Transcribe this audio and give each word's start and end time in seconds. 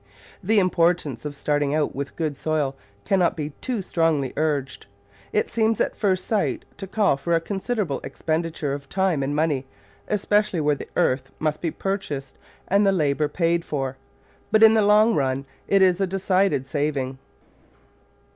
The 0.43 0.57
importance 0.57 1.25
of 1.25 1.35
starting 1.35 1.75
out 1.75 1.93
with 1.93 2.15
good 2.15 2.35
soil 2.35 2.75
cannot 3.05 3.35
be 3.37 3.51
too 3.61 3.83
strongly 3.83 4.33
urged. 4.35 4.87
It 5.31 5.51
seems 5.51 5.79
at 5.79 5.95
first 5.95 6.25
sight 6.25 6.65
to 6.77 6.87
call 6.87 7.17
for 7.17 7.35
a 7.35 7.39
considerable 7.39 8.01
expendi 8.01 8.51
ture 8.51 8.73
of 8.73 8.89
time 8.89 9.21
and 9.21 9.35
money— 9.35 9.67
especially 10.07 10.59
where 10.59 10.73
the 10.73 10.89
earth 10.95 11.29
must 11.37 11.61
be 11.61 11.69
purchased 11.69 12.39
and 12.67 12.83
the 12.83 12.91
labour 12.91 13.27
paid 13.27 13.63
for— 13.63 13.95
but 14.51 14.63
in 14.63 14.73
the 14.73 14.81
long 14.81 15.13
run 15.13 15.45
it 15.67 15.83
is 15.83 16.01
a 16.01 16.07
decided 16.07 16.65
saving. 16.65 17.19